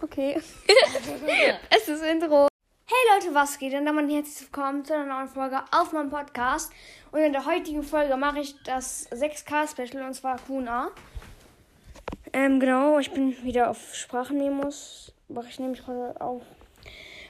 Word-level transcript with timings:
Okay. 0.00 0.40
es 1.70 1.88
ist 1.88 2.02
Intro. 2.02 2.48
Hey 2.86 2.96
Leute, 3.14 3.34
was 3.34 3.58
geht? 3.58 3.74
Und 3.74 3.84
damit 3.84 4.10
herzlich 4.10 4.40
willkommen 4.40 4.86
zu 4.86 4.94
einer 4.94 5.04
neuen 5.04 5.28
Folge 5.28 5.60
auf 5.70 5.92
meinem 5.92 6.08
Podcast. 6.08 6.72
Und 7.12 7.20
in 7.20 7.32
der 7.32 7.44
heutigen 7.44 7.82
Folge 7.82 8.16
mache 8.16 8.40
ich 8.40 8.54
das 8.62 9.06
6K-Special 9.10 10.02
und 10.02 10.14
zwar 10.14 10.38
QA. 10.38 10.90
Ähm, 12.32 12.58
genau, 12.58 12.98
ich 12.98 13.12
bin 13.12 13.36
wieder 13.42 13.68
auf 13.68 13.94
Sprachmemos. 13.94 15.12
Mache 15.28 15.48
ich 15.50 15.58
nämlich 15.58 15.86
heute 15.86 16.18
auf. 16.18 16.42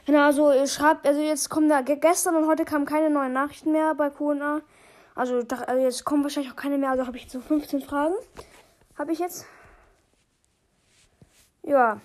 Genau, 0.07 0.23
also 0.23 0.53
ich 0.53 0.73
schreibe, 0.73 1.09
also 1.09 1.21
jetzt 1.21 1.49
kommen 1.49 1.69
da 1.69 1.81
gestern 1.81 2.37
und 2.37 2.47
heute 2.47 2.65
kamen 2.65 2.87
keine 2.87 3.11
neuen 3.11 3.33
Nachrichten 3.33 3.73
mehr 3.73 3.93
bei 3.97 4.11
QA. 4.11 4.61
Also, 5.17 5.43
also 5.67 5.83
jetzt 5.83 6.05
kommen 6.05 6.23
wahrscheinlich 6.23 6.53
auch 6.53 6.57
keine 6.57 6.79
mehr. 6.79 6.91
Also 6.91 7.09
habe 7.09 7.17
ich 7.17 7.25
jetzt 7.25 7.33
so 7.33 7.41
15 7.41 7.83
Fragen. 7.83 8.15
Habe 8.97 9.11
ich 9.11 9.19
jetzt. 9.19 9.47
Ja. 11.69 12.01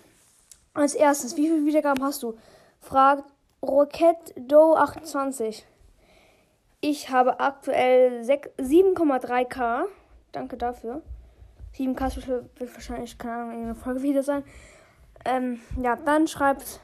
Als 0.74 0.94
erstes, 0.94 1.38
wie 1.38 1.48
viele 1.48 1.66
Wiedergaben 1.66 2.04
hast 2.04 2.22
du? 2.22 2.38
Fragt 2.82 3.24
Rocket 3.62 4.34
Do 4.36 4.76
28. 4.76 5.66
Ich 6.82 7.10
habe 7.10 7.40
aktuell 7.40 8.24
7,3k. 8.24 9.86
Danke 10.34 10.58
dafür. 10.58 11.02
7k 11.78 12.44
wird 12.58 12.74
wahrscheinlich, 12.74 13.18
keine 13.18 13.36
Ahnung, 13.36 13.70
in 13.70 13.76
Folge 13.76 14.02
wieder 14.02 14.22
sein. 14.22 14.44
Ähm, 15.24 15.62
ja, 15.82 15.96
dann 15.96 16.28
schreibt 16.28 16.82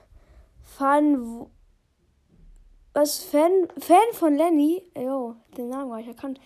Fan. 0.64 1.48
Was? 2.94 3.20
Fan, 3.20 3.68
Fan 3.78 3.98
von 4.14 4.36
Lenny? 4.36 4.90
Jo, 4.98 5.36
den 5.58 5.68
Namen 5.68 5.92
war 5.92 6.00
ich 6.00 6.08
erkannt. 6.08 6.40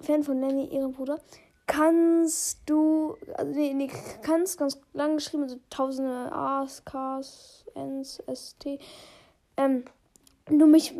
Fan 0.00 0.24
von 0.24 0.40
Lenny, 0.40 0.64
ihrem 0.66 0.92
Bruder 0.92 1.20
kannst 1.68 2.62
du, 2.66 3.16
also 3.34 3.52
nee, 3.52 3.72
nee, 3.74 3.90
kannst 4.22 4.58
ganz 4.58 4.80
lang 4.94 5.14
geschrieben, 5.14 5.44
also 5.44 5.58
tausende 5.70 6.32
A's, 6.32 6.82
K's, 6.84 7.64
N's, 7.74 8.18
S, 8.26 8.56
T. 8.58 8.80
Ähm, 9.56 9.84
du 10.46 10.66
mich, 10.66 10.94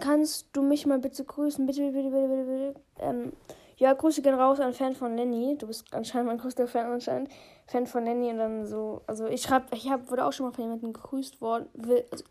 kannst 0.00 0.48
du 0.52 0.62
mich 0.62 0.86
mal 0.86 0.98
bitte 0.98 1.24
grüßen? 1.24 1.64
Bitte, 1.66 1.82
bitte, 1.82 2.10
bitte, 2.10 2.28
bitte, 2.28 2.44
bitte. 2.44 2.74
Ähm, 2.98 3.32
ja, 3.76 3.92
Grüße 3.92 4.22
gehen 4.22 4.34
raus 4.34 4.60
an 4.60 4.72
Fan 4.72 4.94
von 4.94 5.16
Lenny. 5.16 5.56
Du 5.58 5.66
bist 5.66 5.92
anscheinend 5.92 6.28
mein 6.28 6.38
größter 6.38 6.66
Fan 6.66 6.86
anscheinend. 6.86 7.30
Fan 7.66 7.86
von 7.86 8.04
Lenny 8.04 8.30
und 8.30 8.38
dann 8.38 8.66
so, 8.66 9.02
also 9.06 9.26
ich 9.26 9.42
schreibe, 9.42 9.74
ich 9.76 9.90
hab, 9.90 10.10
wurde 10.10 10.24
auch 10.24 10.32
schon 10.32 10.46
mal 10.46 10.52
von 10.52 10.64
jemandem 10.64 10.92
gegrüßt 10.92 11.40
worden. 11.40 11.68
Will, 11.74 12.04
also, 12.10 12.24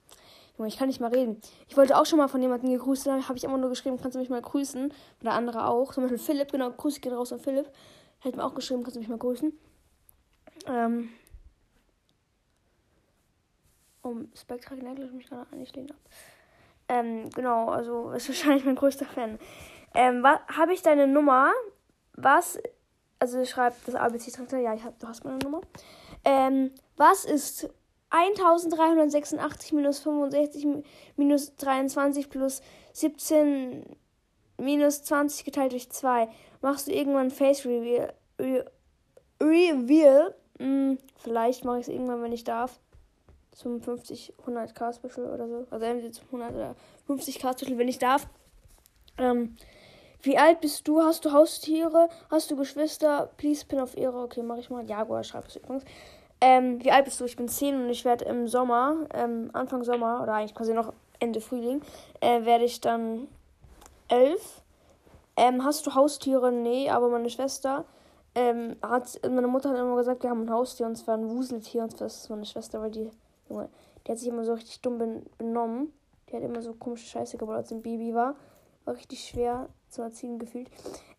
Junge, 0.57 0.67
ich 0.67 0.77
kann 0.77 0.87
nicht 0.87 0.99
mal 0.99 1.11
reden. 1.11 1.41
Ich 1.67 1.75
wollte 1.75 1.97
auch 1.97 2.05
schon 2.05 2.19
mal 2.19 2.27
von 2.27 2.41
jemandem 2.41 2.71
gegrüßt, 2.71 3.07
dann 3.07 3.27
habe 3.27 3.37
ich 3.37 3.43
immer 3.43 3.57
nur 3.57 3.69
geschrieben, 3.69 3.97
kannst 3.99 4.15
du 4.15 4.19
mich 4.19 4.29
mal 4.29 4.41
grüßen? 4.41 4.93
Oder 5.21 5.33
andere 5.33 5.67
auch. 5.67 5.93
Zum 5.93 6.03
Beispiel 6.03 6.19
Philipp, 6.19 6.51
genau, 6.51 6.71
Grüße 6.71 6.99
gehen 6.99 7.13
raus 7.13 7.33
an 7.33 7.39
Philipp. 7.39 7.71
Hätte 8.19 8.37
mir 8.37 8.43
auch 8.43 8.53
geschrieben, 8.53 8.83
kannst 8.83 8.95
du 8.95 8.99
mich 8.99 9.09
mal 9.09 9.17
grüßen? 9.17 9.51
Ähm. 10.67 11.09
Um 14.01 14.29
Spectre 14.35 14.75
Necklace 14.75 15.11
mich 15.11 15.27
gerade 15.27 15.51
eigentlich 15.51 15.75
lehnen 15.75 15.91
ab. 15.91 15.97
Ähm, 16.87 17.29
genau, 17.31 17.69
also 17.69 18.11
ist 18.15 18.27
wahrscheinlich 18.27 18.65
mein 18.65 18.75
größter 18.75 19.05
Fan. 19.05 19.39
Ähm, 19.95 20.25
habe 20.25 20.73
ich 20.73 20.81
deine 20.81 21.07
Nummer? 21.07 21.51
Was? 22.13 22.59
Also 23.19 23.43
schreibt 23.45 23.87
das 23.87 23.95
ABC-Traktor, 23.95 24.59
ja, 24.59 24.73
ich 24.73 24.83
hab, 24.83 24.99
du 24.99 25.07
hast 25.07 25.23
meine 25.23 25.37
Nummer. 25.37 25.61
Ähm, 26.25 26.71
was 26.97 27.25
ist 27.25 27.69
1386 28.13 29.73
minus 29.73 29.99
65 29.99 30.83
minus 31.17 31.55
23 31.55 32.29
plus 32.29 32.61
17 32.93 33.97
minus 34.57 35.03
20 35.03 35.43
geteilt 35.43 35.71
durch 35.71 35.89
2. 35.89 36.29
Machst 36.61 36.87
du 36.87 36.91
irgendwann 36.91 37.31
Face 37.31 37.65
Reveal? 37.65 38.13
Re 38.39 38.65
Reveal? 39.41 40.35
Hm, 40.59 40.99
vielleicht 41.17 41.65
mache 41.65 41.79
ich 41.79 41.87
es 41.87 41.93
irgendwann, 41.93 42.21
wenn 42.21 42.31
ich 42.31 42.43
darf. 42.43 42.79
Zum 43.51 43.81
50, 43.81 44.33
100k 44.45 44.93
Special 44.93 45.31
oder 45.31 45.47
so. 45.47 45.65
Also 45.69 45.85
entweder 45.85 46.11
zum 46.11 46.25
100 46.25 46.53
oder 46.53 46.75
50k 47.07 47.57
Special, 47.57 47.77
wenn 47.77 47.87
ich 47.87 47.99
darf. 47.99 48.27
Ähm, 49.17 49.57
wie 50.21 50.37
alt 50.37 50.61
bist 50.61 50.87
du? 50.87 51.01
Hast 51.01 51.25
du 51.25 51.31
Haustiere? 51.31 52.09
Hast 52.29 52.49
du 52.49 52.55
Geschwister? 52.55 53.31
Please 53.37 53.65
pin 53.65 53.79
auf 53.79 53.97
Ehre. 53.97 54.21
Okay, 54.21 54.43
mache 54.43 54.59
ich 54.59 54.69
mal. 54.69 54.87
Jaguar 54.87 55.23
schreibt 55.23 55.49
es 55.49 55.55
übrigens. 55.57 55.83
Ähm, 56.45 56.83
wie 56.83 56.91
alt 56.91 57.05
bist 57.05 57.21
du? 57.21 57.23
Ich 57.23 57.37
bin 57.37 57.47
10 57.47 57.83
und 57.83 57.89
ich 57.89 58.03
werde 58.03 58.25
im 58.25 58.49
Sommer, 58.49 59.07
ähm, 59.13 59.49
Anfang 59.53 59.81
Sommer, 59.85 60.21
oder 60.21 60.33
eigentlich 60.33 60.53
quasi 60.53 60.73
noch 60.73 60.91
Ende 61.19 61.39
Frühling, 61.39 61.81
äh, 62.19 62.43
werde 62.43 62.65
ich 62.65 62.81
dann 62.81 63.29
11. 64.09 64.61
Ähm, 65.37 65.63
hast 65.63 65.87
du 65.87 65.95
Haustiere? 65.95 66.51
Nee, 66.51 66.89
aber 66.89 67.07
meine 67.07 67.29
Schwester 67.29 67.85
ähm, 68.35 68.75
hat, 68.81 69.21
meine 69.23 69.47
Mutter 69.47 69.69
hat 69.69 69.77
immer 69.77 69.95
gesagt, 69.95 70.23
wir 70.23 70.31
haben 70.31 70.41
ein 70.41 70.51
Haustier 70.51 70.85
und 70.85 70.97
zwar 70.97 71.15
ein 71.15 71.29
Wuseltier 71.29 71.83
und 71.83 72.01
das 72.01 72.17
ist 72.17 72.29
meine 72.29 72.45
Schwester, 72.45 72.81
weil 72.81 72.91
die, 72.91 73.09
Junge, 73.47 73.69
die 74.05 74.11
hat 74.11 74.19
sich 74.19 74.27
immer 74.27 74.43
so 74.43 74.53
richtig 74.53 74.81
dumm 74.81 74.97
ben 74.97 75.25
benommen. 75.37 75.93
Die 76.27 76.35
hat 76.35 76.43
immer 76.43 76.61
so 76.61 76.73
komische 76.73 77.05
Scheiße 77.05 77.37
gebaut, 77.37 77.55
als 77.55 77.71
ein 77.71 77.81
Baby 77.81 78.13
war. 78.13 78.35
War 78.83 78.95
richtig 78.95 79.23
schwer 79.23 79.69
zu 79.87 80.01
erziehen 80.01 80.39
gefühlt. 80.39 80.69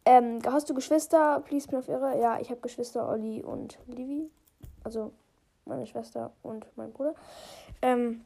Ähm, 0.04 0.40
hast 0.44 0.68
du 0.68 0.74
Geschwister? 0.74 1.40
Please 1.46 1.66
bin 1.66 1.78
auf 1.78 1.88
Irre. 1.88 2.20
Ja, 2.20 2.38
ich 2.40 2.50
habe 2.50 2.60
Geschwister 2.60 3.08
Olli 3.08 3.42
und 3.42 3.78
Livi. 3.86 4.30
Also 4.84 5.12
meine 5.64 5.86
Schwester 5.86 6.32
und 6.42 6.66
mein 6.76 6.92
Bruder. 6.92 7.14
Ähm, 7.82 8.24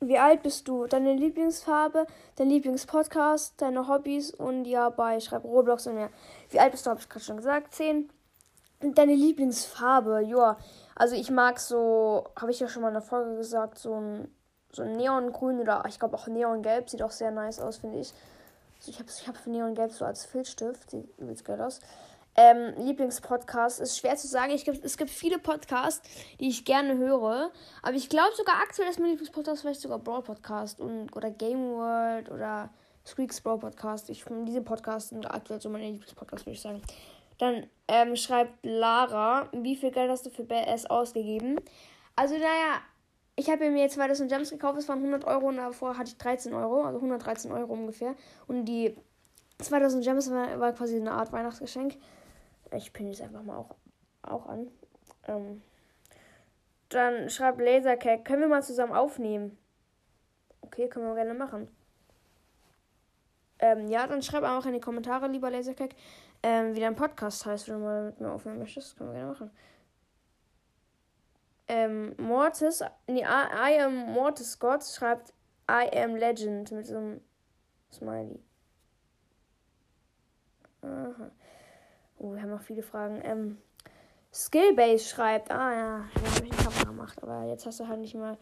wie 0.00 0.18
alt 0.18 0.42
bist 0.42 0.68
du? 0.68 0.86
Deine 0.86 1.14
Lieblingsfarbe, 1.14 2.06
dein 2.36 2.50
Lieblingspodcast, 2.50 3.54
deine 3.60 3.88
Hobbys 3.88 4.32
und 4.32 4.66
ja, 4.66 4.90
bei 4.90 5.18
schreib 5.20 5.44
Roblox 5.44 5.86
und 5.86 5.94
mehr. 5.94 6.10
Wie 6.50 6.60
alt 6.60 6.72
bist 6.72 6.84
du? 6.84 6.90
Habe 6.90 7.00
ich 7.00 7.08
gerade 7.08 7.24
schon 7.24 7.38
gesagt. 7.38 7.74
10. 7.74 8.10
Deine 8.80 9.14
Lieblingsfarbe, 9.14 10.20
ja. 10.22 10.58
Also 10.94 11.16
ich 11.16 11.30
mag 11.30 11.58
so, 11.58 12.24
habe 12.36 12.50
ich 12.50 12.60
ja 12.60 12.68
schon 12.68 12.82
mal 12.82 12.88
in 12.88 12.94
der 12.94 13.02
Folge 13.02 13.36
gesagt, 13.36 13.78
so 13.78 13.94
ein, 13.94 14.28
so 14.72 14.82
ein 14.82 14.92
Neongrün 14.92 15.60
oder 15.60 15.82
ich 15.88 15.98
glaube 15.98 16.16
auch 16.16 16.26
Neongelb. 16.26 16.90
Sieht 16.90 17.02
auch 17.02 17.10
sehr 17.10 17.30
nice 17.30 17.60
aus, 17.60 17.78
finde 17.78 18.00
ich. 18.00 18.12
Also 18.78 18.90
ich 18.90 18.98
habe 18.98 19.08
ich 19.08 19.26
hab 19.26 19.46
Neongelb 19.46 19.92
so 19.92 20.04
als 20.04 20.26
Filzstift. 20.26 20.90
Sieht 20.90 21.08
übelst 21.18 21.46
geil 21.46 21.62
aus. 21.62 21.80
Ähm, 22.36 22.74
Lieblingspodcast 22.78 23.80
ist 23.80 23.98
schwer 23.98 24.16
zu 24.16 24.26
sagen. 24.26 24.52
Ich, 24.52 24.66
es 24.66 24.96
gibt 24.96 25.10
viele 25.10 25.38
Podcasts, 25.38 26.08
die 26.40 26.48
ich 26.48 26.64
gerne 26.64 26.96
höre. 26.96 27.50
Aber 27.82 27.94
ich 27.94 28.08
glaube 28.08 28.34
sogar 28.36 28.56
aktuell 28.62 28.88
ist 28.88 28.98
mein 28.98 29.10
Lieblingspodcast 29.10 29.62
vielleicht 29.62 29.80
sogar 29.80 29.98
Brawl 29.98 30.22
Podcast 30.22 30.80
und, 30.80 31.14
oder 31.16 31.30
Game 31.30 31.70
World 31.70 32.30
oder 32.30 32.70
Squeaks 33.06 33.40
Brawl 33.40 33.58
Podcast. 33.58 34.10
Ich 34.10 34.24
finde 34.24 34.46
diese 34.46 34.62
Podcasts 34.62 35.10
sind 35.10 35.30
aktuell 35.30 35.60
so 35.60 35.68
meine 35.68 35.84
Lieblingspodcasts, 35.84 36.46
würde 36.46 36.54
ich 36.54 36.62
sagen. 36.62 36.82
Dann 37.38 37.66
ähm, 37.88 38.16
schreibt 38.16 38.64
Lara, 38.64 39.48
wie 39.52 39.76
viel 39.76 39.90
Geld 39.90 40.10
hast 40.10 40.26
du 40.26 40.30
für 40.30 40.44
BS 40.44 40.86
ausgegeben? 40.86 41.60
Also, 42.16 42.34
naja, 42.34 42.80
ich 43.36 43.50
habe 43.50 43.68
mir 43.70 43.82
jetzt 43.82 43.94
2000 43.94 44.30
Gems 44.30 44.50
gekauft, 44.50 44.78
es 44.78 44.88
waren 44.88 44.98
100 44.98 45.24
Euro 45.24 45.48
und 45.48 45.56
davor 45.56 45.98
hatte 45.98 46.10
ich 46.10 46.18
13 46.18 46.54
Euro, 46.54 46.84
also 46.84 46.98
113 46.98 47.50
Euro 47.50 47.72
ungefähr. 47.72 48.14
Und 48.46 48.64
die 48.66 48.96
2000 49.58 50.04
Gems 50.04 50.30
war, 50.30 50.60
war 50.60 50.72
quasi 50.72 50.96
eine 50.96 51.12
Art 51.12 51.32
Weihnachtsgeschenk. 51.32 51.96
Ich 52.72 52.92
pinne 52.92 53.10
es 53.10 53.20
einfach 53.20 53.42
mal 53.42 53.56
auch, 53.56 53.76
auch 54.22 54.46
an. 54.46 54.70
Ähm, 55.26 55.62
dann 56.88 57.28
schreibt 57.30 57.60
Lasercake, 57.60 58.24
können 58.24 58.42
wir 58.42 58.48
mal 58.48 58.62
zusammen 58.62 58.92
aufnehmen? 58.92 59.56
Okay, 60.60 60.88
können 60.88 61.06
wir 61.06 61.14
gerne 61.14 61.34
machen. 61.34 61.68
Ähm, 63.58 63.88
ja, 63.88 64.06
dann 64.06 64.22
schreib 64.22 64.44
einfach 64.44 64.66
in 64.66 64.74
die 64.74 64.80
Kommentare, 64.80 65.28
lieber 65.28 65.50
Lasercake, 65.50 65.94
ähm, 66.42 66.74
wie 66.74 66.80
dein 66.80 66.96
Podcast 66.96 67.46
heißt, 67.46 67.68
wenn 67.68 67.78
du 67.78 67.84
mal 67.84 68.06
mit 68.06 68.20
mir 68.20 68.30
aufnehmen 68.30 68.58
möchtest. 68.58 68.96
Können 68.96 69.10
wir 69.10 69.14
gerne 69.14 69.32
machen. 69.32 69.50
Ähm, 71.66 72.14
Mortis, 72.18 72.82
nee, 73.06 73.22
I, 73.22 73.24
I 73.24 73.80
am 73.80 74.12
Mortis 74.12 74.52
Scott 74.52 74.84
schreibt 74.84 75.32
I 75.70 75.88
am 75.96 76.14
Legend 76.14 76.70
mit 76.72 76.86
so 76.86 76.96
einem 76.96 77.20
Smiley. 77.90 78.38
Aha. 80.82 81.30
Oh, 82.24 82.32
wir 82.32 82.40
haben 82.40 82.50
noch 82.50 82.62
viele 82.62 82.82
Fragen. 82.82 83.20
Ähm, 83.22 83.58
Skillbase 84.32 85.04
schreibt. 85.04 85.50
Ah 85.50 85.74
ja, 85.74 86.04
ich 86.14 86.22
habe 86.22 86.46
ich 86.46 86.52
eine 86.52 86.62
Kamera 86.62 86.84
gemacht, 86.84 87.22
aber 87.22 87.44
jetzt 87.44 87.66
hast 87.66 87.80
du 87.80 87.86
halt 87.86 88.00
nicht 88.00 88.14
mal. 88.14 88.38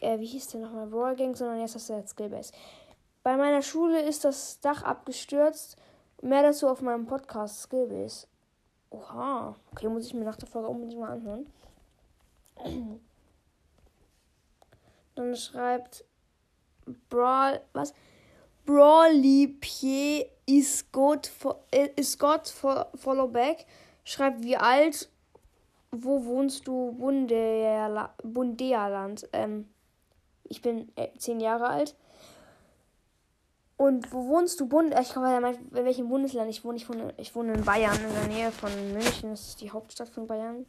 Äh, 0.00 0.18
wie 0.20 0.24
hieß 0.24 0.48
der 0.48 0.60
nochmal? 0.60 0.90
Wargang, 0.90 1.34
sondern 1.34 1.60
jetzt 1.60 1.74
hast 1.74 1.90
du 1.90 1.92
jetzt 1.92 2.12
Skillbase. 2.12 2.52
Bei 3.22 3.36
meiner 3.36 3.60
Schule 3.60 4.00
ist 4.00 4.24
das 4.24 4.60
Dach 4.60 4.84
abgestürzt. 4.84 5.76
Mehr 6.22 6.42
dazu 6.42 6.66
auf 6.66 6.80
meinem 6.80 7.06
Podcast 7.06 7.60
Skillbase. 7.60 8.26
Oha. 8.88 9.54
Okay, 9.72 9.88
muss 9.88 10.06
ich 10.06 10.14
mir 10.14 10.24
nach 10.24 10.36
der 10.36 10.48
Folge 10.48 10.68
unbedingt 10.68 10.98
mal 10.98 11.10
anhören. 11.10 11.46
Dann 15.14 15.36
schreibt 15.36 16.06
Brawl. 17.10 17.60
Was? 17.74 17.92
Brawly 18.68 19.56
Pierre 19.62 20.28
ist 20.44 20.92
Gott, 20.92 21.32
Gott 22.18 22.54
Followback. 22.96 23.64
Schreibt 24.04 24.42
wie 24.42 24.58
alt, 24.58 25.08
wo 25.90 26.22
wohnst 26.26 26.68
du? 26.68 26.92
Bundealand. 26.92 28.06
Ähm, 29.32 29.70
ich 30.44 30.60
bin 30.60 30.92
äh, 30.96 31.08
zehn 31.16 31.40
Jahre 31.40 31.68
alt. 31.68 31.96
Und 33.78 34.12
wo 34.12 34.28
wohnst 34.28 34.60
du? 34.60 34.68
Bund 34.68 34.94
ich 35.00 35.12
glaube, 35.12 35.30
er 35.30 35.40
meint, 35.40 35.60
in 35.74 35.86
welchem 35.86 36.10
Bundesland 36.10 36.50
ich 36.50 36.62
wohne. 36.62 36.76
Ich 36.76 36.86
wohne, 36.90 37.14
ich 37.16 37.34
wohne 37.34 37.54
in 37.54 37.64
Bayern, 37.64 37.96
in 37.96 38.12
der 38.12 38.26
Nähe 38.26 38.52
von 38.52 38.70
München. 38.92 39.30
Das 39.30 39.48
ist 39.48 39.62
die 39.62 39.70
Hauptstadt 39.70 40.10
von 40.10 40.26
Bayern. 40.26 40.66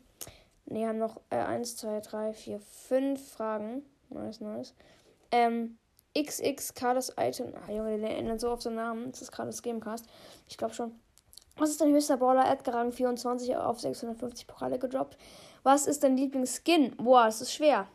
Ne, 0.68 0.88
haben 0.88 1.00
noch 1.00 1.19
äh, 1.31 1.36
1, 1.36 1.75
2, 1.75 2.00
3, 2.00 2.31
4, 2.31 2.62
5 2.62 3.31
Fragen. 3.34 3.84
Nice, 4.10 4.40
nice. 4.40 4.74
Ähm, 5.34 5.78
XX 6.17 6.73
Carlos 6.73 7.13
Item. 7.17 7.53
Ah, 7.56 7.71
Junge, 7.71 8.00
der 8.00 8.17
ändert 8.17 8.39
so 8.39 8.50
auf 8.51 8.61
seinen 8.61 8.75
Namen. 8.75 9.11
Das 9.11 9.21
ist 9.21 9.31
gerade 9.31 9.50
das 9.50 9.61
Gamecast. 9.61 10.06
Ich 10.47 10.57
glaube 10.57 10.73
schon. 10.73 11.00
Was 11.57 11.71
ist 11.71 11.81
dein 11.81 11.91
höchster 11.94 12.17
Brawler? 12.17 12.50
Edgar 12.50 12.75
Rang 12.75 12.91
24 12.91 13.56
auf 13.57 13.79
650 13.81 14.47
Pokale 14.47 14.79
gedroppt. 14.79 15.17
Was 15.63 15.88
ist 15.88 16.03
dein 16.03 16.15
Lieblingsskin? 16.15 16.95
Boah, 16.97 17.25
das 17.25 17.41
ist 17.41 17.53
schwer. 17.53 17.88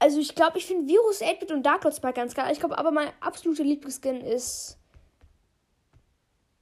Also 0.00 0.18
ich 0.18 0.34
glaube, 0.34 0.58
ich 0.58 0.66
finde 0.66 0.88
Virus 0.88 1.20
8-Bit 1.20 1.52
und 1.52 1.62
Dark 1.62 1.84
Lord 1.84 1.94
Spike 1.94 2.14
ganz 2.14 2.34
geil. 2.34 2.50
Ich 2.52 2.58
glaube 2.58 2.78
aber 2.78 2.90
mein 2.90 3.10
absoluter 3.20 3.62
Lieblingsskin 3.62 4.22
ist. 4.22 4.78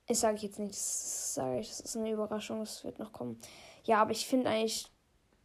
Das 0.08 0.20
sage 0.20 0.36
ich 0.36 0.42
jetzt 0.42 0.58
nicht. 0.58 0.72
Das 0.72 1.38
ich. 1.58 1.68
Das 1.68 1.80
ist 1.80 1.96
eine 1.96 2.10
Überraschung. 2.10 2.60
Das 2.60 2.84
wird 2.84 2.98
noch 2.98 3.12
kommen. 3.12 3.40
Ja, 3.84 4.02
aber 4.02 4.10
ich 4.10 4.26
finde 4.26 4.50
eigentlich 4.50 4.90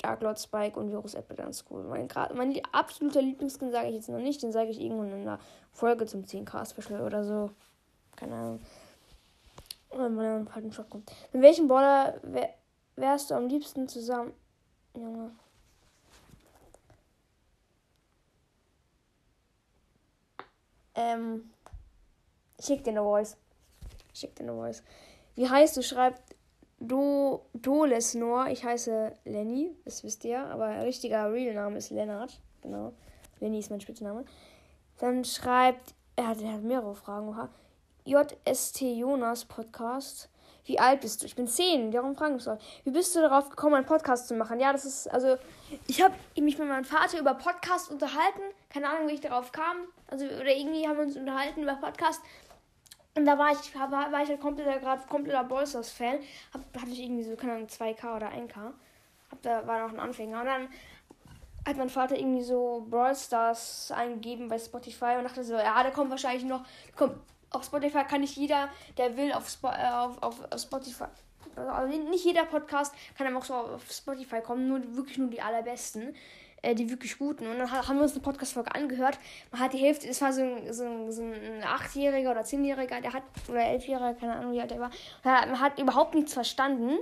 Dark 0.04 0.22
Lord 0.22 0.38
Spike 0.38 0.78
und 0.78 0.92
Virus 0.92 1.16
8-Bit 1.16 1.38
ganz 1.38 1.64
cool. 1.70 1.84
Mein, 1.86 2.10
mein 2.36 2.62
absoluter 2.74 3.22
Lieblingsskin 3.22 3.72
sage 3.72 3.88
ich 3.88 3.96
jetzt 3.96 4.10
noch 4.10 4.20
nicht. 4.20 4.44
Den 4.44 4.52
sage 4.52 4.70
ich 4.70 4.82
irgendwann 4.82 5.14
in 5.14 5.22
einer 5.22 5.40
Folge 5.72 6.06
zum 6.06 6.24
10k-Special 6.24 7.02
oder 7.02 7.24
so. 7.24 7.52
Keine 8.18 8.36
Ahnung. 8.36 8.60
Wenn 9.96 10.14
man 10.14 10.48
einen 10.50 10.74
Shot 10.74 10.90
kommt. 10.90 11.10
Mit 11.32 11.42
welchem 11.42 11.70
Baller 11.70 12.20
wär, 12.22 12.50
wärst 12.98 13.32
du 13.32 13.36
am 13.36 13.48
liebsten 13.48 13.88
zusammen? 13.88 14.34
Junge. 14.94 15.32
Ähm, 20.96 21.50
schick 22.60 22.84
dir 22.84 22.92
eine 22.92 23.04
Voice. 23.04 23.38
Schick 24.14 24.36
dir 24.36 24.44
eine 24.44 24.54
Voice. 24.54 24.84
Wie 25.36 25.50
heißt 25.50 25.78
du? 25.78 25.82
Schreibt 25.82 26.36
Do 26.86 27.46
Dolesnor. 27.54 28.48
Ich 28.48 28.66
heiße 28.66 29.14
Lenny, 29.24 29.74
das 29.86 30.04
wisst 30.04 30.26
ihr, 30.26 30.46
aber 30.48 30.84
richtiger 30.84 31.32
Real-Name 31.32 31.78
ist 31.78 31.92
Lennart. 31.92 32.42
Genau. 32.62 32.92
Lenny 33.40 33.60
ist 33.60 33.70
mein 33.70 33.80
Spitzname. 33.80 34.26
Dann 35.00 35.24
schreibt, 35.24 35.94
er 36.18 36.28
hat, 36.28 36.42
er 36.42 36.54
hat 36.54 36.64
mehrere 36.64 36.94
Fragen. 36.94 37.34
JST 38.06 38.82
Jonas 38.82 39.46
Podcast. 39.46 40.30
Wie 40.66 40.78
alt 40.78 41.02
bist 41.02 41.22
du? 41.22 41.26
Ich 41.26 41.36
bin 41.36 41.48
10. 41.48 41.92
Darum 41.92 42.16
fragen 42.16 42.38
soll. 42.40 42.58
Wie 42.84 42.92
bist 42.92 43.16
du 43.16 43.22
darauf 43.22 43.50
gekommen, 43.50 43.76
einen 43.76 43.86
Podcast 43.86 44.28
zu 44.28 44.34
machen? 44.34 44.60
Ja, 44.60 44.74
das 44.74 44.84
ist, 44.84 45.08
also, 45.12 45.38
ich 45.88 46.02
habe 46.02 46.16
mich 46.36 46.58
mit 46.58 46.68
meinem 46.68 46.86
Vater 46.86 47.18
über 47.18 47.34
Podcast 47.34 47.92
unterhalten. 47.92 48.42
Keine 48.70 48.90
Ahnung, 48.90 49.08
wie 49.08 49.14
ich 49.14 49.22
darauf 49.22 49.54
kam. 49.54 49.78
Also, 50.08 50.26
oder 50.26 50.54
irgendwie 50.54 50.86
haben 50.88 50.98
wir 50.98 51.04
uns 51.04 51.16
unterhalten 51.16 51.64
über 51.64 51.76
Podcast. 51.76 52.22
Und 53.16 53.26
da 53.26 53.38
war 53.38 53.52
ich, 53.52 53.76
war, 53.76 53.92
war 53.92 54.24
ich 54.24 54.30
halt 54.30 54.42
kompletter, 54.42 54.80
gerade 54.80 55.04
kompletter 55.08 55.44
Bolsters-Fan. 55.44 56.20
Hatte 56.54 56.90
ich 56.92 57.00
irgendwie 57.00 57.24
so, 57.24 57.36
keine 57.36 57.54
Ahnung, 57.54 57.68
2K 57.68 58.16
oder 58.16 58.30
1K. 58.30 58.74
Hab, 59.30 59.42
da 59.42 59.68
war 59.68 59.84
noch 59.84 59.94
ein 59.94 60.00
Anfänger. 60.00 60.40
Und 60.40 60.46
dann 60.48 60.68
hat 61.68 61.78
mein 61.78 61.90
Vater 61.90 62.18
irgendwie 62.18 62.44
so 62.44 62.86
Brawl 62.90 63.16
Stars 63.16 63.92
eingegeben 63.92 64.50
bei 64.50 64.60
Spotify 64.60 65.16
und 65.18 65.24
dachte 65.24 65.44
so, 65.44 65.54
ja, 65.54 65.82
da 65.84 65.92
kommt 65.92 66.10
wahrscheinlich 66.10 66.44
noch, 66.44 66.66
kommt 66.96 67.16
auf 67.52 67.64
Spotify 67.64 68.04
kann 68.04 68.22
nicht 68.22 68.36
jeder, 68.36 68.70
der 68.98 69.16
will, 69.16 69.32
auf, 69.32 69.48
Spo 69.48 69.68
äh, 69.68 69.88
auf, 69.88 70.22
auf, 70.22 70.52
auf 70.52 70.60
Spotify. 70.60 71.06
Also 71.56 71.96
nicht 72.10 72.26
jeder 72.26 72.46
Podcast 72.46 72.96
kann 73.16 73.28
dann 73.28 73.38
auch 73.38 73.46
so 73.46 73.54
auf 73.54 73.92
Spotify 73.92 74.42
kommen, 74.42 74.68
nur 74.68 74.96
wirklich 74.96 75.20
nur 75.20 75.30
die 75.30 75.42
allerbesten, 75.42 76.16
äh, 76.64 76.74
die 76.74 76.90
wirklich 76.90 77.20
guten. 77.20 77.46
Und 77.46 77.60
dann 77.60 77.72
haben 77.72 77.98
wir 77.98 78.04
uns 78.04 78.14
eine 78.14 78.22
Podcast-Folge 78.22 78.74
angehört. 78.74 79.20
Man 79.52 79.62
hat 79.62 79.74
die 79.74 79.78
Hälfte, 79.78 80.08
es 80.08 80.22
war 80.22 80.34
so 80.34 80.42
ein, 80.42 80.74
so 80.74 80.86
ein, 80.86 81.12
so 81.12 81.22
ein 81.22 81.64
Achtjähriger 81.64 82.32
oder 82.32 82.44
Zehnjähriger, 82.44 83.00
der 83.02 83.14
hat, 83.14 83.24
oder 83.48 83.62
Elfjähriger, 83.62 84.16
keine 84.16 84.36
Ahnung, 84.36 84.54
wie 84.54 84.62
alt 84.62 84.72
der 84.72 84.80
war. 84.80 84.90
Man 85.24 85.60
hat 85.60 85.80
überhaupt 85.80 86.16
nichts 86.16 86.34
verstanden. 86.34 86.98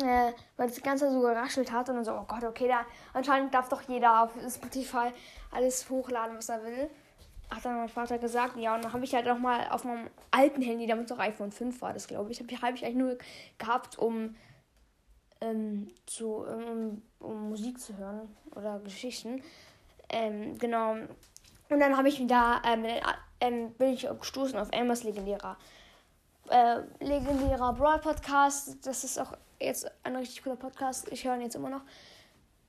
Äh, 0.00 0.32
weil 0.56 0.68
das 0.68 0.80
Ganze 0.80 1.10
so 1.10 1.20
geraschelt 1.20 1.72
hat 1.72 1.88
und 1.88 1.96
dann 1.96 2.04
so, 2.04 2.12
oh 2.12 2.24
Gott, 2.28 2.44
okay, 2.44 2.68
da 2.68 2.86
anscheinend 3.14 3.52
darf 3.52 3.68
doch 3.68 3.82
jeder 3.82 4.22
auf 4.22 4.30
Spotify 4.48 5.10
alles 5.50 5.90
hochladen, 5.90 6.36
was 6.36 6.48
er 6.50 6.62
will 6.62 6.88
hat 7.50 7.64
dann 7.64 7.76
mein 7.76 7.88
Vater 7.88 8.18
gesagt, 8.18 8.56
ja, 8.56 8.74
und 8.74 8.84
dann 8.84 8.92
habe 8.92 9.04
ich 9.04 9.14
halt 9.14 9.28
auch 9.28 9.38
mal 9.38 9.68
auf 9.70 9.84
meinem 9.84 10.08
alten 10.30 10.60
Handy, 10.60 10.86
damit 10.86 11.08
noch 11.08 11.18
iPhone 11.18 11.50
5 11.50 11.80
war 11.80 11.92
das, 11.92 12.06
glaube 12.06 12.30
ich, 12.30 12.40
habe 12.40 12.54
hab 12.56 12.74
ich 12.74 12.84
eigentlich 12.84 12.96
nur 12.96 13.18
gehabt, 13.56 13.98
um, 13.98 14.36
ähm, 15.40 15.88
zu, 16.06 16.44
um, 16.44 17.02
um 17.20 17.48
Musik 17.48 17.80
zu 17.80 17.96
hören 17.96 18.34
oder 18.54 18.78
Geschichten. 18.80 19.42
Ähm, 20.08 20.58
genau. 20.58 20.92
Und 20.92 21.80
dann 21.80 21.96
habe 21.96 22.08
ich 22.08 22.18
wieder, 22.18 22.62
ähm, 22.64 22.86
ähm, 23.40 23.72
bin 23.74 23.92
ich 23.92 24.08
gestoßen 24.18 24.58
auf 24.58 24.68
Elmers 24.72 25.04
legendärer, 25.04 25.56
äh, 26.48 26.80
legendärer 27.00 27.74
Broad 27.74 28.02
Podcast. 28.02 28.86
Das 28.86 29.04
ist 29.04 29.18
auch 29.18 29.32
jetzt 29.60 29.90
ein 30.02 30.16
richtig 30.16 30.42
cooler 30.42 30.56
Podcast. 30.56 31.08
Ich 31.12 31.24
höre 31.24 31.34
ihn 31.34 31.42
jetzt 31.42 31.56
immer 31.56 31.70
noch. 31.70 31.82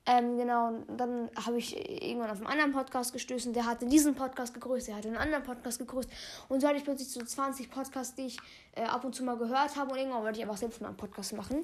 Ähm, 0.06 0.38
genau, 0.38 0.70
und 0.70 0.98
dann 0.98 1.30
habe 1.46 1.60
ich 1.60 1.78
irgendwann 1.78 2.32
auf 2.32 2.38
einen 2.38 2.48
anderen 2.48 2.72
Podcast 2.72 3.14
gestoßen, 3.14 3.54
der 3.54 3.68
hatte 3.68 3.86
diesen 3.86 4.16
Podcast 4.16 4.56
gegrüßt, 4.56 4.88
der 4.88 4.96
hatte 4.96 5.08
einen 5.08 5.18
anderen 5.18 5.44
Podcast 5.44 5.78
gegrüßt. 5.78 6.10
Und 6.48 6.62
so 6.62 6.68
hatte 6.68 6.78
ich 6.78 6.84
plötzlich 6.84 7.10
so 7.10 7.22
20 7.22 7.70
Podcasts, 7.70 8.16
die 8.16 8.26
ich 8.26 8.38
äh, 8.76 8.84
ab 8.84 9.04
und 9.04 9.14
zu 9.14 9.24
mal 9.24 9.38
gehört 9.38 9.76
habe. 9.76 9.92
Und 9.92 10.00
irgendwann 10.00 10.24
wollte 10.24 10.40
ich 10.40 10.44
einfach 10.44 10.58
selbst 10.58 10.82
mal 10.82 10.88
einen 10.88 10.98
Podcast 10.98 11.34
machen. 11.34 11.64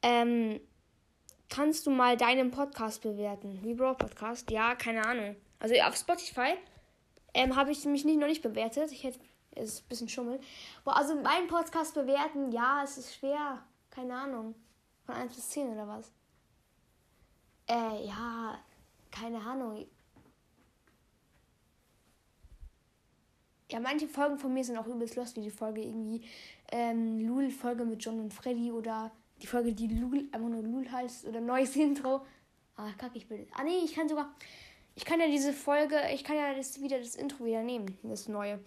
Ähm, 0.00 0.60
kannst 1.48 1.86
du 1.86 1.90
mal 1.90 2.16
deinen 2.16 2.50
Podcast 2.50 3.02
bewerten? 3.02 3.58
Wie 3.62 3.74
Bro 3.74 3.94
Podcast? 3.94 4.50
Ja, 4.50 4.74
keine 4.74 5.04
Ahnung. 5.04 5.36
Also 5.58 5.74
auf 5.76 5.96
Spotify 5.96 6.54
ähm, 7.34 7.56
habe 7.56 7.70
ich 7.70 7.84
mich 7.84 8.04
nicht, 8.04 8.18
noch 8.18 8.26
nicht 8.26 8.42
bewertet. 8.42 8.92
Ich 8.92 9.04
hätte, 9.04 9.18
es 9.52 9.74
ist 9.74 9.84
ein 9.84 9.88
bisschen 9.88 10.08
Schummel. 10.08 10.40
Boah, 10.84 10.96
also 10.96 11.14
meinen 11.14 11.48
Podcast 11.48 11.94
bewerten, 11.94 12.52
ja, 12.52 12.82
es 12.84 12.98
ist 12.98 13.14
schwer. 13.14 13.62
Keine 13.90 14.14
Ahnung. 14.14 14.54
Von 15.04 15.14
1 15.14 15.34
bis 15.34 15.48
10 15.50 15.72
oder 15.72 15.88
was? 15.88 16.12
Äh, 17.68 18.06
ja, 18.06 18.58
keine 19.10 19.38
Ahnung. 19.40 19.86
Ja, 23.70 23.80
manche 23.80 24.08
Folgen 24.08 24.38
von 24.38 24.54
mir 24.54 24.64
sind 24.64 24.78
auch 24.78 24.86
übelst 24.86 25.16
lost, 25.16 25.36
wie 25.36 25.42
die 25.42 25.50
Folge 25.50 25.82
irgendwie 25.82 26.22
ähm, 26.72 27.20
Lul-Folge 27.26 27.84
mit 27.84 28.02
John 28.02 28.18
und 28.18 28.32
Freddy 28.32 28.72
oder 28.72 29.10
die 29.42 29.46
Folge, 29.46 29.72
die 29.72 29.86
Lul, 29.88 30.28
einfach 30.32 30.48
nur 30.48 30.62
Lul 30.62 30.90
heißt 30.90 31.26
oder 31.26 31.40
neues 31.40 31.74
Intro. 31.76 32.24
Ah, 32.76 32.90
kacke, 32.96 33.18
ich 33.18 33.28
bin. 33.28 33.46
Ah, 33.54 33.64
nee, 33.64 33.78
ich 33.84 33.94
kann 33.94 34.08
sogar. 34.08 34.34
Ich 34.94 35.04
kann 35.04 35.20
ja 35.20 35.26
diese 35.26 35.52
Folge, 35.52 35.96
ich 36.12 36.24
kann 36.24 36.36
ja 36.36 36.54
das 36.54 36.80
wieder 36.80 36.98
das 36.98 37.14
Intro 37.14 37.44
wieder 37.44 37.62
nehmen, 37.62 37.98
das 38.02 38.26
neue. 38.28 38.58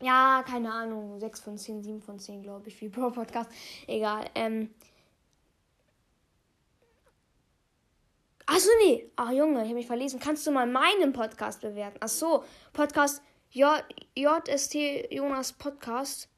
Ja, 0.00 0.42
keine 0.46 0.72
Ahnung, 0.72 1.20
6 1.20 1.40
von 1.40 1.58
10, 1.58 1.82
7 1.82 2.00
von 2.00 2.18
10, 2.18 2.42
glaube 2.42 2.68
ich, 2.68 2.80
wie 2.80 2.88
Pro 2.90 3.10
Podcast. 3.10 3.50
Egal. 3.86 4.24
Ähm, 4.34 4.70
Achso, 8.46 8.70
nee. 8.82 9.08
Ach 9.16 9.30
Junge, 9.30 9.60
ich 9.60 9.66
habe 9.66 9.74
mich 9.74 9.86
verlesen. 9.86 10.18
Kannst 10.18 10.46
du 10.46 10.50
mal 10.50 10.66
meinen 10.66 11.12
Podcast 11.12 11.60
bewerten? 11.60 11.98
Achso, 12.02 12.42
Podcast 12.72 13.22
J 13.50 13.84
JST 14.16 14.74
Jonas 15.10 15.52
Podcast. 15.52 16.29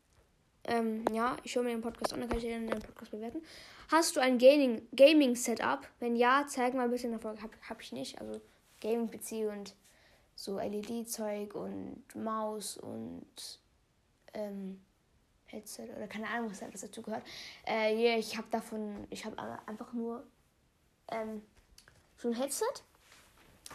Ähm, 0.64 1.04
ja, 1.12 1.36
ich 1.42 1.56
höre 1.56 1.62
mir 1.62 1.70
den 1.70 1.80
Podcast 1.80 2.12
an, 2.12 2.20
dann 2.20 2.28
kann 2.28 2.38
ich 2.38 2.44
den 2.44 2.68
Podcast 2.68 3.10
bewerten. 3.10 3.42
Hast 3.90 4.16
du 4.16 4.20
ein 4.20 4.38
Gaming, 4.38 4.86
Gaming 4.94 5.34
Setup? 5.34 5.86
Wenn 5.98 6.16
ja, 6.16 6.44
zeig 6.46 6.74
mal 6.74 6.88
bitte 6.88 7.04
in 7.06 7.12
der 7.12 7.20
Folge. 7.20 7.42
Hab, 7.42 7.50
hab 7.68 7.80
ich 7.82 7.92
nicht. 7.92 8.20
Also 8.20 8.40
Gaming-PC 8.80 9.50
und 9.50 9.74
so 10.34 10.58
LED-Zeug 10.58 11.54
und 11.54 12.02
Maus 12.14 12.76
und 12.76 13.60
ähm, 14.34 14.80
Headset 15.46 15.88
oder 15.96 16.06
keine 16.06 16.28
Ahnung, 16.28 16.50
was 16.50 16.62
alles 16.62 16.80
dazu 16.80 17.02
gehört. 17.02 17.22
Äh, 17.66 17.94
yeah, 17.94 18.18
ich 18.18 18.36
habe 18.36 18.46
davon, 18.50 19.06
ich 19.10 19.24
habe 19.24 19.36
einfach 19.66 19.92
nur 19.92 20.24
ähm, 21.10 21.42
so 22.16 22.28
ein 22.28 22.34
Headset. 22.34 22.82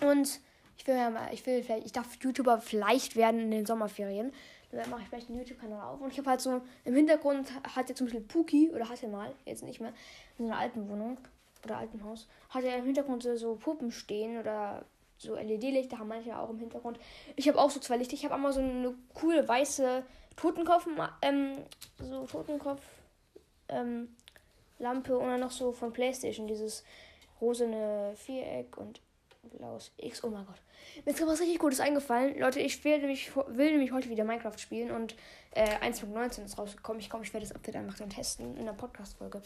Und 0.01 0.39
ich 0.77 0.86
will 0.88 0.96
ja 0.96 1.10
mal, 1.10 1.34
ich 1.34 1.46
will 1.46 1.63
vielleicht, 1.63 1.86
ich 1.86 1.91
darf 1.91 2.15
YouTuber 2.22 2.60
vielleicht 2.60 3.15
werden 3.15 3.39
in 3.39 3.51
den 3.51 3.65
Sommerferien. 3.65 4.34
Dann 4.71 4.89
mache 4.89 5.01
ich 5.01 5.07
vielleicht 5.07 5.29
einen 5.29 5.39
YouTube-Kanal 5.39 5.93
auf. 5.93 6.01
Und 6.01 6.12
ich 6.12 6.17
habe 6.17 6.29
halt 6.29 6.41
so 6.41 6.62
im 6.83 6.95
Hintergrund 6.95 7.47
hat 7.75 7.89
er 7.89 7.95
zum 7.95 8.07
Beispiel 8.07 8.21
Puki, 8.21 8.69
oder 8.71 8.89
hat 8.89 9.01
er 9.01 9.09
mal, 9.09 9.33
jetzt 9.45 9.63
nicht 9.63 9.79
mehr, 9.79 9.93
in 10.38 10.45
einer 10.45 10.57
alten 10.57 10.89
Wohnung 10.89 11.17
oder 11.63 11.77
alten 11.77 12.03
Haus, 12.03 12.27
hat 12.50 12.63
er 12.63 12.77
im 12.77 12.86
Hintergrund 12.86 13.24
so, 13.24 13.36
so 13.38 13.55
Puppen 13.55 13.91
stehen 13.91 14.38
oder 14.38 14.83
so 15.17 15.36
LED-Lichter 15.36 15.97
haben 15.97 16.09
manche 16.09 16.38
auch 16.38 16.50
im 16.50 16.59
Hintergrund. 16.59 17.00
Ich 17.36 17.47
habe 17.47 17.59
auch 17.59 17.71
so 17.71 17.79
zwei 17.79 17.97
Lichter. 17.97 18.13
Ich 18.13 18.24
habe 18.24 18.36
einmal 18.36 18.53
so 18.53 18.59
eine 18.59 18.93
coole 19.15 19.47
weiße 19.47 20.03
Totenkopf, 20.36 20.88
ähm, 21.24 21.57
so 21.97 22.25
Totenkopf, 22.25 22.81
ähm, 23.69 24.15
Lampe 24.79 25.17
und 25.17 25.27
dann 25.27 25.39
noch 25.39 25.51
so 25.51 25.71
von 25.71 25.91
PlayStation 25.91 26.47
dieses 26.47 26.83
rosene 27.41 28.13
Viereck 28.15 28.77
und 28.77 29.01
blaues 29.50 29.92
X. 29.98 30.24
Oh 30.24 30.30
mein 30.30 30.46
Gott. 30.46 30.62
Mir 31.06 31.12
ist 31.12 31.18
gerade 31.18 31.32
was 31.32 31.39
richtig 31.39 31.60
Gutes 31.60 31.80
eingefallen. 31.80 32.39
Leute, 32.39 32.60
ich 32.60 32.84
will 32.84 33.00
nämlich, 33.00 33.36
will 33.36 33.72
nämlich 33.72 33.92
heute 33.92 34.10
wieder 34.10 34.24
Minecraft 34.24 34.58
spielen 34.58 34.92
und 34.92 35.16
äh, 35.51 35.77
1.19 35.80 36.46
ist 36.46 36.58
rausgekommen. 36.58 37.00
Ich 37.00 37.10
komme, 37.10 37.24
ich 37.24 37.34
werde 37.34 37.46
das 37.46 37.56
Update 37.56 37.75
einfach 37.75 37.98
dann 37.98 38.10
testen 38.10 38.58
in 38.58 38.66
der 38.66 38.74
Podcast-Folge. 38.74 39.42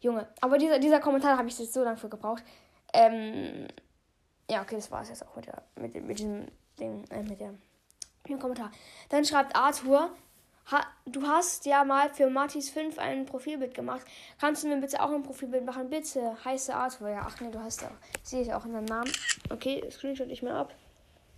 Junge, 0.00 0.28
aber 0.40 0.58
dieser, 0.58 0.78
dieser 0.78 1.00
Kommentar 1.00 1.38
habe 1.38 1.48
ich 1.48 1.58
jetzt 1.58 1.72
so 1.72 1.82
lange 1.82 1.96
für 1.96 2.08
gebraucht. 2.08 2.42
Ähm, 2.92 3.68
ja, 4.50 4.62
okay, 4.62 4.76
das 4.76 4.90
war 4.90 5.02
es 5.02 5.08
jetzt 5.08 5.26
auch 5.26 5.36
mit, 5.36 5.46
der, 5.46 5.62
mit, 5.76 5.94
mit 6.04 6.18
diesem 6.18 6.46
Ding, 6.78 7.04
äh, 7.10 7.22
mit 7.22 7.40
der 7.40 7.54
Hier 8.26 8.36
im 8.36 8.38
Kommentar. 8.38 8.70
Dann 9.08 9.24
schreibt 9.24 9.56
Arthur, 9.56 10.10
ha, 10.70 10.84
du 11.06 11.26
hast 11.26 11.66
ja 11.66 11.84
mal 11.84 12.10
für 12.10 12.28
Martis 12.30 12.70
5 12.70 12.98
ein 12.98 13.26
Profilbild 13.26 13.74
gemacht. 13.74 14.02
Kannst 14.40 14.64
du 14.64 14.68
mir 14.68 14.78
bitte 14.78 15.02
auch 15.02 15.10
ein 15.10 15.22
Profilbild 15.22 15.64
machen? 15.64 15.90
Bitte, 15.90 16.36
heiße 16.44 16.74
Arthur. 16.74 17.10
Ja, 17.10 17.26
ach 17.26 17.40
nee, 17.40 17.50
du 17.50 17.60
hast 17.60 17.84
auch. 17.84 17.90
Sehe 18.22 18.42
ich 18.42 18.52
auch 18.52 18.64
in 18.64 18.72
deinem 18.72 18.86
Namen. 18.86 19.12
Okay, 19.50 19.82
Screenshot 19.90 20.28
ich 20.28 20.42
mir 20.42 20.54
ab. 20.54 20.74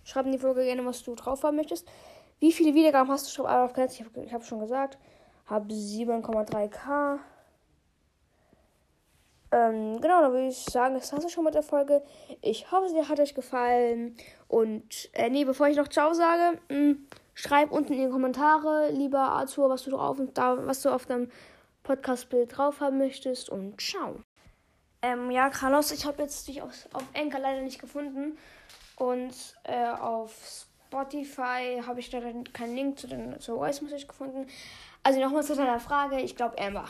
Schreib 0.03 0.25
in 0.25 0.31
die 0.31 0.39
Folge 0.39 0.63
gerne, 0.63 0.85
was 0.85 1.03
du 1.03 1.15
drauf 1.15 1.43
haben 1.43 1.57
möchtest. 1.57 1.87
Wie 2.39 2.53
viele 2.53 2.73
Wiedergaben 2.73 3.11
hast 3.11 3.27
du? 3.27 3.31
Schreib 3.31 3.47
einfach 3.47 3.77
auf 3.77 3.91
Ich 3.91 4.01
habe 4.01 4.31
hab 4.31 4.45
schon 4.45 4.59
gesagt. 4.59 4.97
Hab 5.47 5.67
7,3k. 5.67 7.19
Ähm, 9.49 10.01
genau, 10.01 10.21
dann 10.21 10.31
würde 10.33 10.47
ich 10.47 10.57
sagen, 10.57 10.95
das 10.95 11.11
war's 11.13 11.31
schon 11.31 11.45
mit 11.45 11.53
der 11.53 11.63
Folge. 11.63 12.03
Ich 12.41 12.71
hoffe, 12.71 12.89
sie 12.89 13.01
hat 13.01 13.19
euch 13.19 13.33
gefallen. 13.33 14.17
Und, 14.47 15.09
äh, 15.13 15.29
nee, 15.29 15.45
bevor 15.45 15.67
ich 15.67 15.77
noch 15.77 15.87
Ciao 15.87 16.13
sage, 16.13 16.59
mh, 16.69 16.75
hm, 16.75 17.07
schreib 17.37 17.71
unten 17.71 17.93
in 17.93 18.05
die 18.05 18.09
Kommentare, 18.09 18.89
lieber 18.89 19.19
Arthur, 19.19 19.69
was 19.69 19.83
du 19.83 19.91
drauf 19.91 20.17
da, 20.33 20.65
was 20.65 20.81
du 20.81 20.89
auf 20.89 21.05
deinem 21.05 21.29
Podcast-Bild 21.83 22.57
drauf 22.57 22.81
haben 22.81 22.97
möchtest. 22.97 23.49
Und 23.49 23.79
ciao. 23.79 24.21
Ähm, 25.03 25.29
ja, 25.29 25.49
Carlos, 25.49 25.91
ich 25.91 26.05
habe 26.07 26.23
jetzt 26.23 26.47
dich 26.47 26.63
auf, 26.63 26.71
auf 26.93 27.03
Anchor 27.15 27.39
leider 27.39 27.61
nicht 27.61 27.79
gefunden. 27.79 28.37
Und 28.95 29.35
äh, 29.63 29.85
auf 29.85 30.65
Spotify 30.87 31.83
habe 31.85 31.99
ich 31.99 32.09
da 32.09 32.19
keinen 32.53 32.75
Link 32.75 32.97
zu 32.97 33.07
den 33.07 33.39
zur 33.39 33.57
Voice 33.57 33.81
Message 33.81 34.07
gefunden. 34.07 34.47
Also 35.03 35.19
nochmal 35.19 35.43
zu 35.43 35.55
deiner 35.55 35.79
Frage, 35.79 36.19
ich 36.19 36.35
glaube 36.35 36.57
Amber. 36.57 36.85